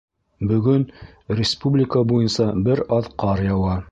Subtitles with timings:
[0.51, 0.85] Бөгөн
[1.41, 3.81] республика буйынса бер аҙ ҡар яуа.